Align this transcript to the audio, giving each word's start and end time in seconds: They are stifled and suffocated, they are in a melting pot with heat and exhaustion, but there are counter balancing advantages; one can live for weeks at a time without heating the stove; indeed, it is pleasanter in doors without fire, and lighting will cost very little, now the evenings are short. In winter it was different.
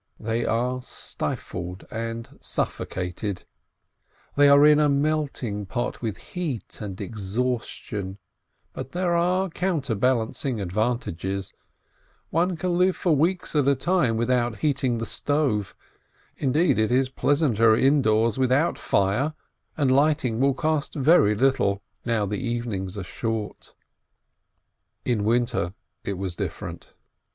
They 0.19 0.45
are 0.45 0.81
stifled 0.81 1.85
and 1.91 2.39
suffocated, 2.41 3.45
they 4.35 4.49
are 4.49 4.65
in 4.65 4.79
a 4.79 4.89
melting 4.89 5.67
pot 5.67 6.01
with 6.01 6.17
heat 6.17 6.81
and 6.81 6.99
exhaustion, 6.99 8.17
but 8.73 8.93
there 8.93 9.13
are 9.13 9.47
counter 9.47 9.93
balancing 9.93 10.59
advantages; 10.59 11.53
one 12.31 12.57
can 12.57 12.79
live 12.79 12.95
for 12.95 13.15
weeks 13.15 13.55
at 13.55 13.67
a 13.67 13.75
time 13.75 14.17
without 14.17 14.57
heating 14.65 14.97
the 14.97 15.05
stove; 15.05 15.75
indeed, 16.35 16.79
it 16.79 16.91
is 16.91 17.07
pleasanter 17.07 17.75
in 17.75 18.01
doors 18.01 18.39
without 18.39 18.79
fire, 18.79 19.35
and 19.77 19.91
lighting 19.91 20.39
will 20.39 20.55
cost 20.55 20.95
very 20.95 21.35
little, 21.35 21.83
now 22.05 22.25
the 22.25 22.39
evenings 22.43 22.97
are 22.97 23.03
short. 23.03 23.75
In 25.05 25.23
winter 25.23 25.75
it 26.03 26.13
was 26.17 26.35
different. 26.35 26.95